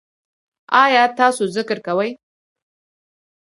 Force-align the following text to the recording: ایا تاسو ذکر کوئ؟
ایا 0.83 1.03
تاسو 1.17 1.43
ذکر 1.55 1.77
کوئ؟ 1.85 2.09